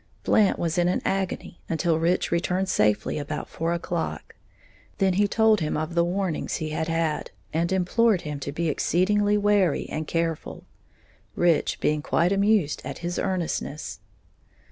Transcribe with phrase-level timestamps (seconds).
[0.23, 4.33] Blant was in an agony until Rich returned safely about four o'clock;
[4.97, 8.67] then he told him of the warnings he had had, and implored him to be
[8.67, 10.63] exceedingly wary and careful,
[11.35, 13.99] Rich being quite amused at his earnestness.